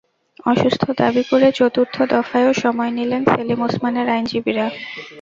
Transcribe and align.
অসুস্থ 0.45 0.83
দাবি 1.01 1.23
করে 1.23 1.47
চতুর্থ 1.51 1.95
দফায়ও 2.11 2.53
সময় 2.63 2.91
নিলেন 2.97 3.21
সেলিম 3.31 3.59
ওসমানের 3.67 4.07
আইনজীবীরা। 4.09 4.65